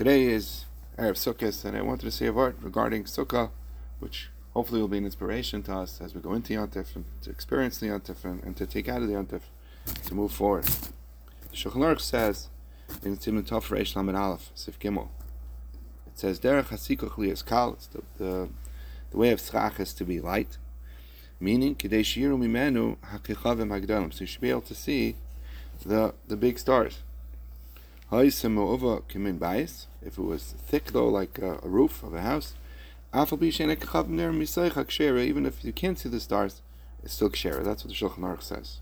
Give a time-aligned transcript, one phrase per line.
[0.00, 0.64] Today is
[0.96, 3.50] Erev Sukkot, and I wanted to say a word regarding Sukkah,
[3.98, 7.28] which hopefully will be an inspiration to us as we go into Yontif and to
[7.28, 9.42] experience the Yontif and, and to take out of the Yontif
[10.06, 10.64] to move forward.
[10.64, 12.48] The Shulchan Aruch says
[13.02, 15.08] in Simon Tov Reish Lamed Aleph, Sif Gimel,
[16.06, 18.48] it says Derech Hasikuch Lias Kal, it's the, the,
[19.10, 20.56] the way of Tzrach is to be light,
[21.38, 25.16] meaning Kedei Shiru Mimenu HaKechavim Hagdalim, so you should be able to see
[25.84, 27.00] the, the big stars.
[30.02, 32.54] If it was thick though, like a, roof of a house,
[33.14, 33.66] even
[35.46, 36.60] if you can't see the stars,
[37.04, 37.62] it's still kshera.
[37.62, 38.80] That's what the Shulchan Aruch says.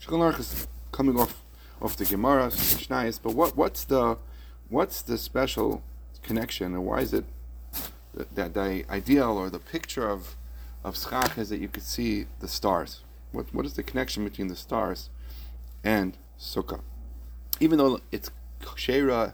[0.00, 1.42] Shulchan Aruch is coming off
[1.82, 4.16] off the Gemara, Mishnayos, but what what's the
[4.68, 5.82] what's the special
[6.22, 7.24] connection, and why is it
[8.32, 10.36] that the ideal or the picture of
[10.84, 13.00] of schach is that you could see the stars?
[13.32, 15.10] What what is the connection between the stars
[15.82, 16.82] and sukkah?
[17.64, 19.32] Even though it's kshera,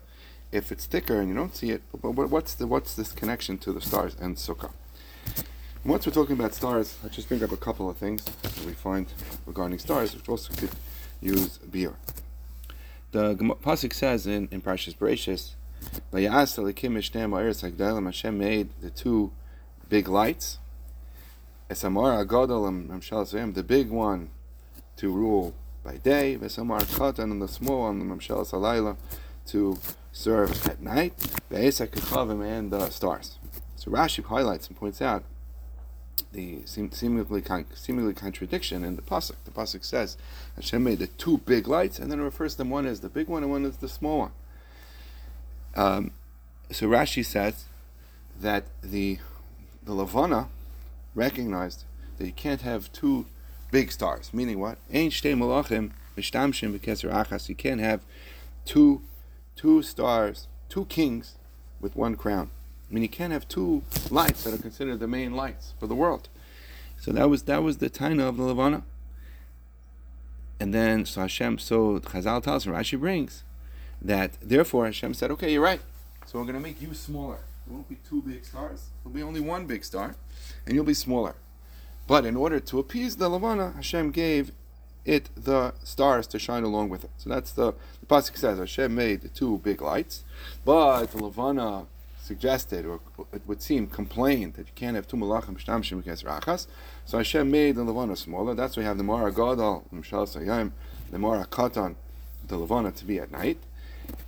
[0.53, 3.81] if it's thicker and you don't see it, what's the what's this connection to the
[3.81, 4.71] stars and sukkah?
[5.85, 8.73] Once we're talking about stars, let's just bring up a couple of things that we
[8.73, 9.07] find
[9.47, 10.71] regarding stars, which also could
[11.21, 11.95] use beer.
[13.11, 15.55] The pasuk says in in Parshas Bereshis,
[18.05, 19.33] Hashem made the two
[19.89, 20.59] big lights.
[21.69, 24.31] The big one
[24.97, 28.97] to rule by day, Vesamar Katan, and the small one, the Mamshel Salayla,
[29.47, 29.79] to
[30.13, 31.17] serve at night,
[31.51, 33.39] Ve'esak Kechavim, and the stars.
[33.77, 35.25] So Rashi highlights and points out
[36.33, 37.43] the seemingly,
[37.75, 39.37] seemingly contradiction in the pasuk.
[39.45, 40.17] The pasuk says
[40.57, 43.09] Hashem made the two big lights, and then it refers to them one as the
[43.09, 44.33] big one and one as the small one.
[45.75, 46.11] Um,
[46.71, 47.65] so Rashi says
[48.39, 49.19] that the
[49.83, 50.49] the Lavana
[51.15, 51.85] recognized
[52.19, 53.27] that you can't have two
[53.71, 54.33] big stars.
[54.33, 54.79] Meaning what?
[54.93, 57.49] Ein shtei malachim mishtamshim b'keser achas.
[57.49, 58.03] You can't have
[58.65, 59.03] two
[59.57, 61.37] two stars, two kings
[61.81, 62.51] with one crown.
[62.89, 65.95] I mean, you can't have two lights that are considered the main lights for the
[65.95, 66.29] world.
[66.99, 68.83] So that was that was the taina of the Levana.
[70.59, 73.45] And then so Hashem, so Chazal tells us, Rashi brings
[74.03, 75.81] that therefore Hashem said, okay, you're right.
[76.27, 77.39] So we're going to make you smaller.
[77.67, 78.91] There won't be two big stars.
[79.03, 80.17] There'll be only one big star,
[80.67, 81.35] and you'll be smaller.
[82.11, 84.51] But in order to appease the Lavana, Hashem gave
[85.05, 87.11] it the stars to shine along with it.
[87.19, 90.25] So that's the, the pasuk says Hashem made the two big lights,
[90.65, 91.87] but the Lavana
[92.21, 92.99] suggested, or
[93.33, 96.67] it would seem complained that you can't have two malachim shtamshim against rachas.
[97.05, 98.57] So Hashem made the Lavana smaller.
[98.57, 100.73] That's why we have the Mara Gadol, Mishal Sayim,
[101.13, 101.95] the Mara Katan,
[102.49, 103.59] the Lavana to be at night.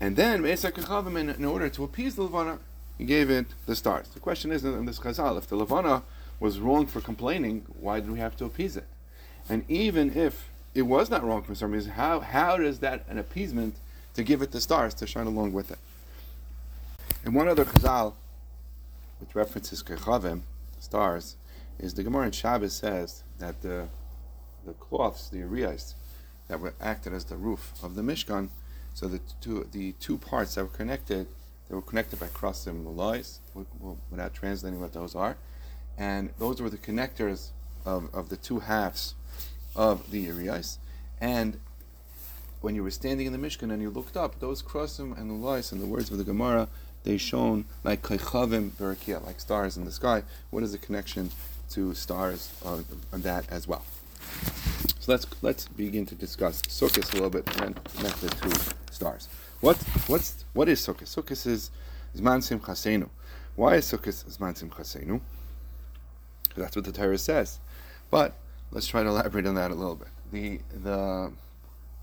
[0.00, 2.60] And then in order to appease the Lavana,
[2.96, 4.06] he gave it the stars.
[4.06, 6.02] The question is in this Chazal, if the Lavana
[6.42, 8.88] was wrong for complaining, why did we have to appease it?
[9.48, 13.18] And even if it was not wrong for some reason, how, how does that an
[13.18, 13.76] appeasement
[14.14, 15.78] to give it the stars to shine along with it?
[17.24, 18.14] And one other chazal,
[19.20, 20.40] which references kechavim,
[20.80, 21.36] stars,
[21.78, 23.88] is the Gemara in Shabbos says that the
[24.66, 25.94] the cloths, the ariyas,
[26.48, 28.48] that were acted as the roof of the Mishkan,
[28.94, 31.28] so the two the two parts that were connected,
[31.68, 33.40] they were connected by crossing the lois,
[34.10, 35.36] without translating what those are,
[35.98, 37.50] and those were the connectors
[37.84, 39.14] of, of the two halves
[39.74, 40.78] of the Urias.
[41.20, 41.58] And
[42.60, 45.34] when you were standing in the Mishkan and you looked up, those krosim and the
[45.34, 46.68] lois and the words of the Gemara,
[47.04, 50.22] they shone like kaichavim berakia, like stars in the sky.
[50.50, 51.30] What is the connection
[51.70, 53.84] to stars on, on that as well?
[55.00, 59.28] So let's let's begin to discuss Sukkot a little bit and the two stars.
[59.60, 59.76] What
[60.06, 61.08] what's what is Sukkot?
[61.08, 61.70] Sukkot is
[62.16, 63.08] Zman Simchasenu.
[63.56, 65.20] Why is Sukkot Zman Simchasenu?
[66.56, 67.58] That's what the Torah says.
[68.10, 68.34] But
[68.70, 70.08] let's try to elaborate on that a little bit.
[70.30, 71.32] The the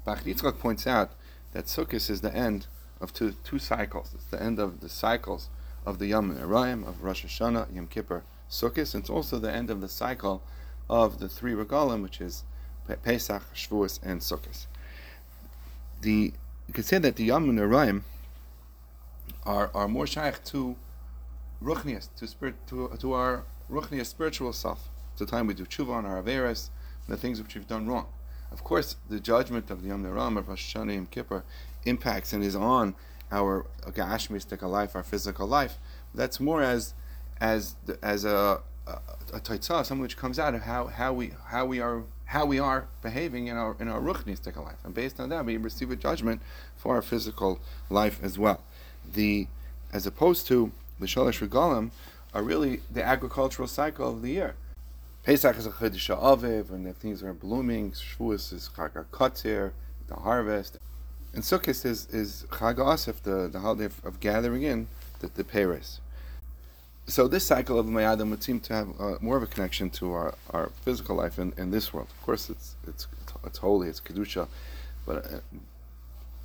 [0.05, 0.23] Bach
[0.59, 1.11] points out
[1.53, 2.67] that Sukkot is the end
[3.01, 4.11] of two two cycles.
[4.13, 5.49] It's the end of the cycles
[5.85, 8.95] of the Yom Erayim, of Rosh Hashanah, Yom Kippur, Sukkot.
[8.95, 10.41] It's also the end of the cycle
[10.89, 12.43] of the three regalim, which is
[13.03, 14.65] Pesach, Shavuos, and Sukkot.
[16.01, 16.33] The
[16.67, 18.03] you could say that the Yom Erayim
[19.43, 20.75] are are more shaykh to
[21.63, 24.89] Ruchnias, to spirit, to to our ruchni, a spiritual self.
[25.11, 26.69] It's the time we do tshuva on our averas,
[27.07, 28.07] the things which we've done wrong.
[28.51, 31.43] Of course, the judgment of the Yom Neram of Rosh Hashanah Yom Kippur
[31.85, 32.95] impacts and is on
[33.31, 35.77] our gashmistic life, our physical life.
[36.15, 36.93] That's more as
[37.39, 38.99] as as a a,
[39.33, 42.59] a taitzah, something which comes out of how, how we how we are how we
[42.59, 45.95] are behaving in our in our ruchnistic life, and based on that, we receive a
[45.95, 46.41] judgment
[46.75, 48.63] for our physical life as well.
[49.13, 49.47] The
[49.91, 51.91] as opposed to the shalosh regalim,
[52.33, 54.55] are really the agricultural cycle of the year.
[55.23, 57.91] Pesach is a Chodesh Aviv, when the things are blooming.
[57.91, 59.71] Shavuos is Chag HaKotzir,
[60.07, 60.79] the harvest.
[61.33, 64.87] And Sukkot is, is Chag Asif, the, the holiday of, of gathering in
[65.19, 65.99] the, the Peiros.
[67.07, 70.13] So this cycle of Mayadim would seem to have uh, more of a connection to
[70.13, 72.07] our, our physical life in, in this world.
[72.11, 73.07] Of course, it's it's
[73.43, 74.47] it's holy, it's kedusha,
[75.07, 75.39] but uh,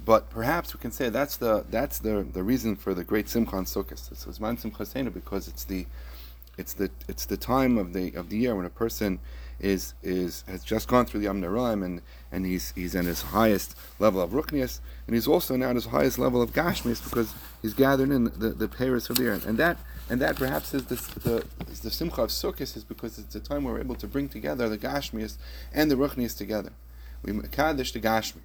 [0.04, 3.56] but perhaps we can say that's the that's the, the reason for the great Simcha
[3.56, 3.92] on Sukkot.
[4.12, 5.86] It's Zman Simcha because it's the
[6.58, 9.18] it's the it's the time of the of the year when a person
[9.60, 13.22] is is has just gone through the Yom Naraim and and he's he's in his
[13.22, 17.32] highest level of Ruchnias and he's also now at his highest level of Gashmis because
[17.62, 19.78] he's gathered in the the Peiros of the year and that
[20.10, 23.40] and that perhaps is the the, is the Simcha of Sukkot is because it's a
[23.40, 25.38] time where we're able to bring together the Gashmis
[25.72, 26.72] and the Ruchnias together.
[27.22, 28.42] We Kaddish the Gashmi,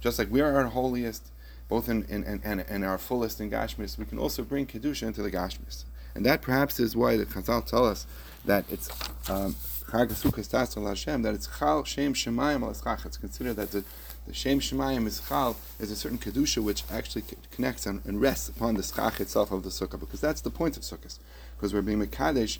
[0.00, 1.30] just like we are our holiest,
[1.68, 5.22] both in in, in, in our fullest in Gashmis, we can also bring Kedusha into
[5.22, 5.84] the Gashmis.
[6.14, 8.06] And that perhaps is why the Chazal tell us
[8.44, 8.90] that it's
[9.30, 9.54] um,
[9.92, 13.84] that it's Chal Shem Shemayim al It's considered that the,
[14.26, 18.48] the Shem Shemayim is Chal, is a certain Kedusha which actually connects and, and rests
[18.48, 21.18] upon the Schach itself of the Sukkah, because that's the point of Sukkot,
[21.56, 22.58] because we're being Mekadesh,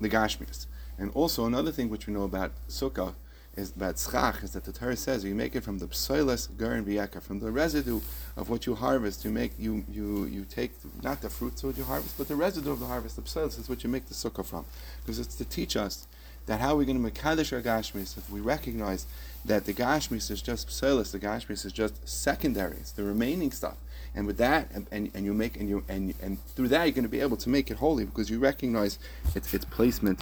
[0.00, 0.66] the Gashmis.
[0.98, 3.14] And also another thing which we know about Sukkah
[3.56, 6.84] is about schach is that the Torah says you make it from the psoilas garin
[6.84, 8.00] v'yekar, from the residue
[8.36, 9.24] of what you harvest.
[9.24, 10.72] You make you you you take
[11.02, 13.16] not the fruits of what you harvest, but the residue of the harvest.
[13.16, 14.64] The psoilas is what you make the sukkah from,
[15.02, 16.06] because it's to teach us
[16.46, 19.06] that how we're going to mekadesh our gashmis if we recognize
[19.44, 22.76] that the gashmis is just psoilas, the gashmis is just secondary.
[22.78, 23.76] It's the remaining stuff.
[24.14, 26.92] And with that, and, and, and you make and you and and through that you're
[26.92, 28.98] going to be able to make it holy because you recognize
[29.34, 30.20] its its placement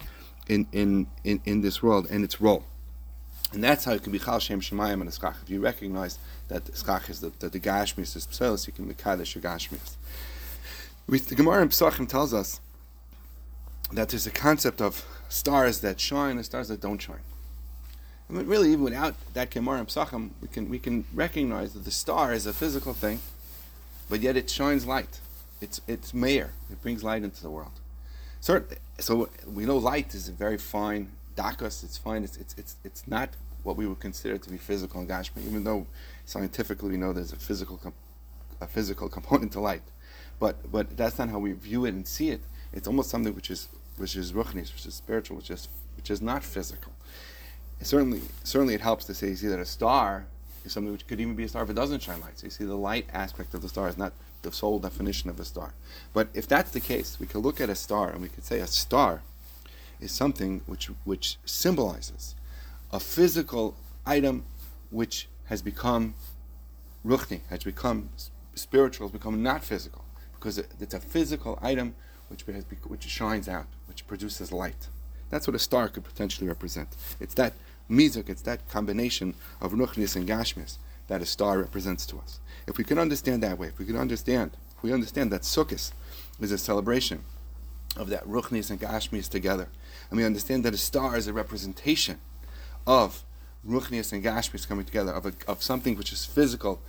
[0.48, 2.64] in in in, in this world and its role.
[3.52, 5.42] And that's how it can be Chal Shem Shemayim and Eschach.
[5.42, 6.18] If you recognize
[6.48, 9.96] that Eschach is the, that the Gashmis is Pselis, you can be Kaddish your Gashmis.
[11.08, 12.60] The Gemara in Pesachim tells us
[13.90, 17.18] that there's a concept of stars that shine and stars that don't shine.
[18.28, 21.90] Mean, really, even without that Gemara in Pesachim, we can, we can recognize that the
[21.90, 23.20] star is a physical thing,
[24.08, 25.18] but yet it shines light.
[25.60, 26.52] It's, it's mayor.
[26.70, 27.72] It brings light into the world.
[28.40, 28.62] So,
[29.00, 32.22] so we know light is a very fine dakas, it's fine.
[32.24, 33.30] It's, it's, it's, it's not
[33.62, 35.86] what we would consider to be physical Gashmi, even though
[36.24, 37.76] scientifically we know there's a physical
[38.60, 39.82] a physical component to light.
[40.38, 42.42] But but that's not how we view it and see it.
[42.72, 46.20] It's almost something which is which is ruchnis, which is spiritual, which is which is
[46.22, 46.92] not physical.
[47.82, 50.26] certainly certainly it helps to say you see that a star
[50.64, 52.38] is something which could even be a star if it doesn't shine light.
[52.38, 55.38] So you see the light aspect of the star is not the sole definition of
[55.38, 55.74] a star.
[56.12, 58.60] But if that's the case, we could look at a star and we could say
[58.60, 59.22] a star
[60.00, 62.34] is something which which symbolizes
[62.92, 63.76] a physical
[64.06, 64.44] item
[64.90, 66.14] which has become
[67.06, 68.10] ruchni, has become
[68.54, 70.04] spiritual, has become not physical,
[70.34, 71.94] because it's a physical item
[72.28, 74.88] which has, which shines out, which produces light.
[75.30, 76.88] That's what a star could potentially represent.
[77.20, 77.54] It's that
[77.88, 82.40] mizuk, it's that combination of ruchnis and gashmis that a star represents to us.
[82.66, 85.92] If we can understand that way, if we can understand, if we understand that Sukkot
[86.40, 87.24] is a celebration
[87.96, 89.68] of that ruchnis and gashmis together,
[90.10, 92.18] and we understand that a star is a representation
[92.86, 93.24] of
[93.66, 96.80] Ruchnis and gashmis coming together, of, a, of something which is physical,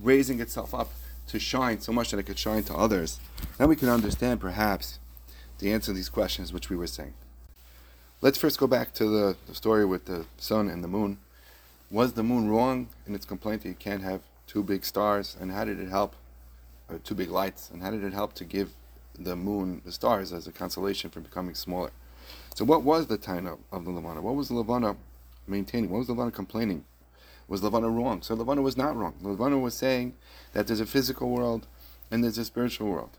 [0.00, 0.90] raising itself up
[1.28, 3.18] to shine so much that it could shine to others.
[3.58, 4.98] Then we can understand perhaps
[5.58, 7.14] the answer to these questions which we were saying.
[8.20, 11.18] Let's first go back to the, the story with the sun and the moon.
[11.90, 15.36] Was the moon wrong in its complaint that you can't have two big stars?
[15.40, 16.14] And how did it help,
[16.88, 17.68] or two big lights?
[17.70, 18.70] And how did it help to give
[19.18, 21.90] the moon the stars as a consolation for becoming smaller?
[22.54, 24.20] So what was the Taina of the Levana?
[24.20, 24.96] What was the Levana
[25.46, 25.90] maintaining?
[25.90, 26.84] What was the Levana complaining?
[27.48, 28.22] Was Levana wrong?
[28.22, 29.14] So Levana was not wrong.
[29.20, 30.14] Levana was saying
[30.52, 31.66] that there's a physical world
[32.10, 33.18] and there's a spiritual world.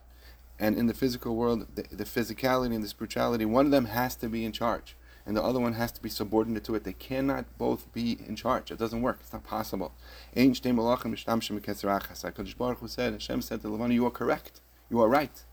[0.59, 4.15] And in the physical world, the, the physicality and the spirituality, one of them has
[4.17, 4.95] to be in charge
[5.25, 6.83] and the other one has to be subordinate to it.
[6.83, 8.71] They cannot both be in charge.
[8.71, 9.19] It doesn't work.
[9.21, 9.93] It's not possible.
[10.35, 10.57] Baruch
[12.87, 14.59] said, Hashem said to Levana, you are correct.
[14.89, 15.43] You are right.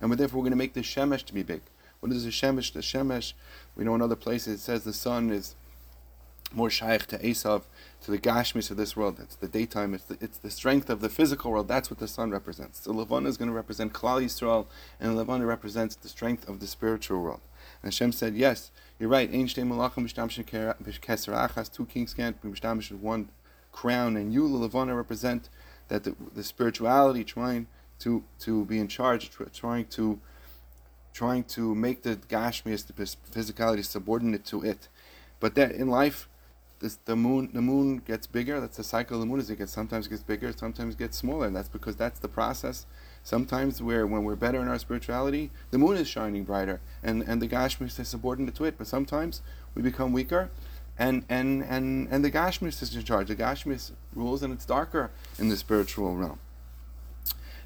[0.00, 1.62] And therefore we're going to make the Shemesh to be big.
[2.00, 2.72] What is the Shemesh?
[2.72, 3.32] The Shemesh,
[3.74, 5.54] we know in other places it says the sun is
[6.52, 7.64] more shaykh to Esav,
[8.02, 9.18] to the Gashmis of this world.
[9.20, 11.68] It's the daytime, it's the, it's the strength of the physical world.
[11.68, 12.80] That's what the sun represents.
[12.80, 14.66] So Levana is going to represent Klal Yisrael,
[15.00, 17.40] and Levana represents the strength of the spiritual world.
[17.82, 19.30] And Hashem said, Yes, you're right.
[19.30, 19.38] Two
[21.86, 23.28] kings can't be one
[23.72, 25.48] crown, and you, Levana, represent
[25.88, 27.66] that the, the spirituality trying
[28.00, 30.20] to, to be in charge, trying to
[31.12, 34.86] trying to make the Gashmias, the physicality, subordinate to it.
[35.40, 36.28] But that in life,
[36.78, 38.60] this, the moon the moon gets bigger.
[38.60, 39.40] That's the cycle of the moon.
[39.40, 41.46] As it gets sometimes gets bigger, sometimes gets smaller.
[41.46, 42.86] And that's because that's the process.
[43.24, 47.42] Sometimes where when we're better in our spirituality, the moon is shining brighter, and and
[47.42, 48.76] the Gashmias is subordinate to it.
[48.78, 49.42] But sometimes
[49.74, 50.50] we become weaker,
[50.96, 53.26] and and and and the Gashmis is in charge.
[53.28, 56.38] The Gashmis rules, and it's darker in the spiritual realm.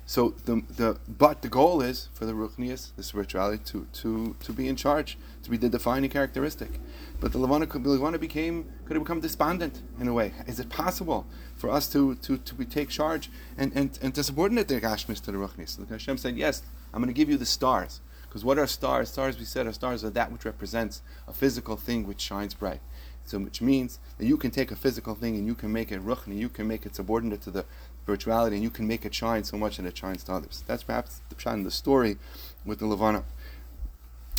[0.05, 4.53] So the the but the goal is for the Ruchnias, the spirituality, to to to
[4.53, 6.81] be in charge, to be the defining characteristic.
[7.21, 10.35] But the Levana, Levana became could have become despondent in a way.
[10.47, 14.69] Is it possible for us to to to take charge and, and and to subordinate
[14.69, 15.77] the Gashmis to the Ruchnias?
[15.77, 18.01] The Hashem said, "Yes, I'm going to give you the stars."
[18.33, 19.11] Because what are stars?
[19.11, 22.81] Stars, we said, are stars are that which represents a physical thing which shines bright.
[23.25, 26.05] So, which means that you can take a physical thing and you can make it
[26.05, 27.65] ruchni, you can make it subordinate to the
[28.03, 30.65] spirituality, and you can make it shine so much that it shines to others.
[30.67, 32.19] That's perhaps the pshat in the story
[32.65, 33.25] with the Levana.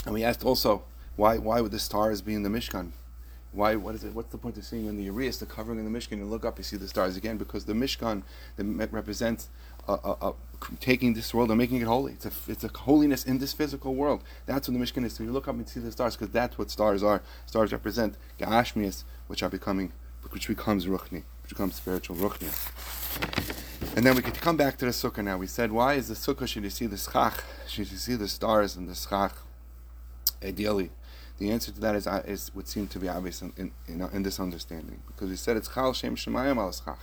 [0.04, 0.84] And we asked also,
[1.16, 2.90] why why would the stars be in the Mishkan?
[3.52, 3.76] Why?
[3.76, 4.14] What is it?
[4.14, 6.18] What's the point of seeing in the Urias, the covering in the Mishkan?
[6.18, 8.22] You look up, you see the stars again, because the Mishkan
[9.86, 10.38] that represents
[10.80, 12.12] taking this world and making it holy.
[12.12, 14.22] It's a, it's a holiness in this physical world.
[14.46, 15.14] That's what the Mishkan is.
[15.14, 17.22] So you look up and see the stars, because that's what stars are.
[17.46, 19.92] Stars represent Ga'ashmias, which are becoming,
[20.30, 22.50] which becomes Ruchni, which becomes spiritual Ruchni.
[23.96, 25.36] And then we could come back to the sukkah now.
[25.36, 28.28] We said, why is the sukkah, should you see the schach, should you see the
[28.28, 29.34] stars and the schach,
[30.42, 30.90] ideally?
[31.38, 34.00] The answer to that is, uh, is would seem to be obvious in, in, in,
[34.12, 35.02] in this understanding.
[35.08, 37.00] Because we said it's Chal Shem Shemayim al Schach.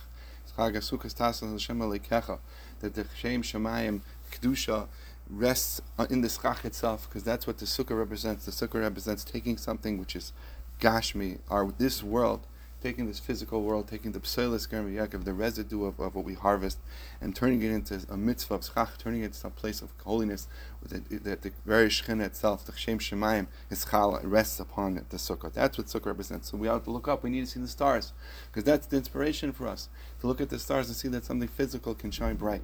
[2.82, 4.88] That the Shem Shemayim Kedusha
[5.30, 8.44] rests in the schach itself, because that's what the sukkah represents.
[8.44, 10.32] The sukkah represents taking something which is
[10.80, 12.40] gashmi, our this world,
[12.82, 16.78] taking this physical world, taking the psoilis of the residue of, of what we harvest,
[17.20, 20.48] and turning it into a mitzvah of schach, turning it into a place of holiness,
[20.82, 25.52] that the, very shechina itself, the shem shemayim, is chal, rests upon the sukkah.
[25.52, 26.50] That's what sukkah represents.
[26.50, 27.22] So we have to look up.
[27.22, 28.12] We need to see the stars,
[28.50, 29.88] because that's the inspiration for us
[30.20, 32.62] to look at the stars and see that something physical can shine bright.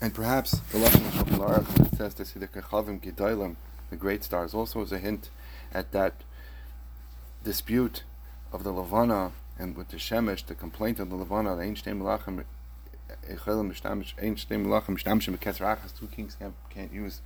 [0.00, 3.56] And perhaps the lesson of says to see the kechavim gedolim,
[3.90, 5.30] the great stars, also is a hint
[5.72, 6.14] at that
[7.44, 8.02] dispute
[8.52, 11.96] of the Levana and with the Shemesh, the complaint of the Levana, the Ein Shtei
[11.96, 12.44] Melachim,
[13.28, 17.20] Ein Shtei Melachim, Shtamshim, Kesrachas, two kings can't, can't use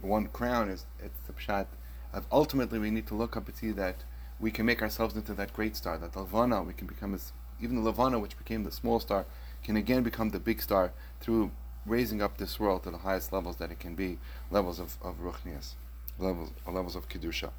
[0.00, 1.66] one crown, is it's the Pshat.
[2.12, 4.04] Of ultimately, we need to look up and see that
[4.38, 7.32] we can make ourselves into that great star, that the Levana, we can become as,
[7.60, 9.26] even the Levana, which became the small star,
[9.62, 11.50] can again become the big star through
[11.86, 14.18] raising up this world to the highest levels that it can be,
[14.50, 15.74] levels of, of Ruchnias,
[16.18, 17.50] levels, levels of Kedusha.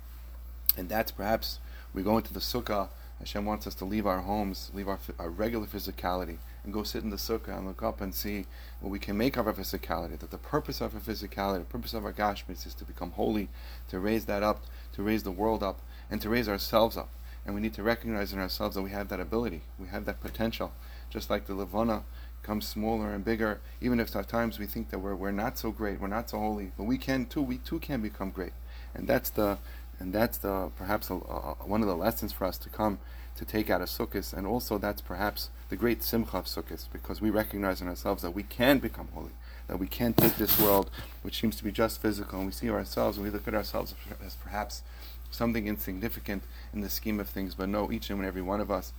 [0.77, 1.59] And that's perhaps,
[1.93, 2.89] we go into the Sukkah,
[3.21, 7.03] Hashem wants us to leave our homes, leave our, our regular physicality, and go sit
[7.03, 8.47] in the sukkah and look up and see
[8.79, 10.17] what we can make of our physicality.
[10.17, 13.49] That the purpose of our physicality, the purpose of our gashmis is to become holy,
[13.89, 14.63] to raise that up,
[14.93, 17.09] to raise the world up, and to raise ourselves up.
[17.45, 20.19] And we need to recognize in ourselves that we have that ability, we have that
[20.19, 20.73] potential.
[21.11, 22.03] Just like the Levana
[22.41, 25.69] comes smaller and bigger, even if at times we think that we're, we're not so
[25.69, 28.53] great, we're not so holy, but we can too, we too can become great.
[28.95, 29.59] And that's the
[30.01, 32.97] and that's the perhaps a, a, one of the lessons for us to come
[33.35, 37.21] to take out of Sukkot, and also that's perhaps the great simcha of Sukkot, because
[37.21, 39.31] we recognize in ourselves that we can become holy,
[39.67, 40.89] that we can take this world,
[41.21, 43.93] which seems to be just physical, and we see ourselves, and we look at ourselves
[44.25, 44.81] as perhaps
[45.29, 46.43] something insignificant
[46.73, 48.91] in the scheme of things, but no, each and every one of us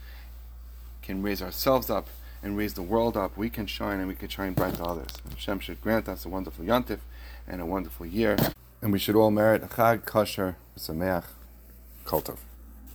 [1.03, 2.09] can raise ourselves up
[2.43, 3.37] and raise the world up.
[3.37, 5.11] We can shine, and we can shine bright to others.
[5.31, 7.01] Hashem should grant us a wonderful yontif
[7.47, 8.37] and a wonderful year
[8.83, 11.25] and we should all merit a chag kosher sameach
[12.05, 12.39] kol tov.